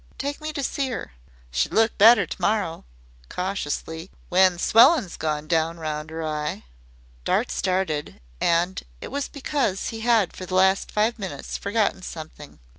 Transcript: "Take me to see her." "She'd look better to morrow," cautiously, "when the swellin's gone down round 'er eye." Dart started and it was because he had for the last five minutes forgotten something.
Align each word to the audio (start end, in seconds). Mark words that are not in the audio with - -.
"Take 0.17 0.41
me 0.41 0.51
to 0.53 0.63
see 0.63 0.89
her." 0.89 1.11
"She'd 1.51 1.71
look 1.73 1.95
better 1.99 2.25
to 2.25 2.41
morrow," 2.41 2.85
cautiously, 3.29 4.09
"when 4.29 4.53
the 4.53 4.57
swellin's 4.57 5.15
gone 5.15 5.45
down 5.47 5.77
round 5.79 6.11
'er 6.11 6.23
eye." 6.25 6.63
Dart 7.23 7.51
started 7.51 8.19
and 8.39 8.81
it 8.99 9.09
was 9.11 9.27
because 9.27 9.89
he 9.89 9.99
had 9.99 10.35
for 10.35 10.47
the 10.47 10.55
last 10.55 10.91
five 10.91 11.19
minutes 11.19 11.55
forgotten 11.55 12.01
something. 12.01 12.57